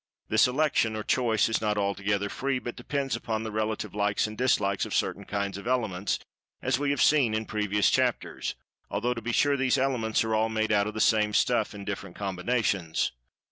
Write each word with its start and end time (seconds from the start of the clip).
This 0.29 0.47
"election" 0.47 0.95
or 0.95 1.03
"choice" 1.03 1.47
is 1.47 1.61
not 1.61 1.77
altogether 1.77 2.27
free, 2.27 2.57
but 2.57 2.75
depends 2.75 3.15
upon 3.15 3.43
the 3.43 3.51
relative 3.51 3.93
likes 3.93 4.25
and 4.25 4.35
dislikes 4.35 4.83
of 4.83 4.95
certain 4.95 5.25
"kinds" 5.25 5.59
of 5.59 5.67
elements, 5.67 6.17
as 6.59 6.79
we 6.79 6.89
have 6.89 7.03
seen 7.03 7.35
in 7.35 7.45
previous 7.45 7.91
chapters, 7.91 8.55
although, 8.89 9.13
to 9.13 9.21
be 9.21 9.31
sure, 9.31 9.55
these 9.55 9.77
Elements 9.77 10.23
are 10.23 10.33
all 10.33 10.49
made 10.49 10.71
out 10.71 10.87
of 10.87 10.95
the 10.95 11.01
same 11.01 11.35
"stuff" 11.35 11.75
in 11.75 11.85
different 11.85 12.15
combinations. 12.15 13.11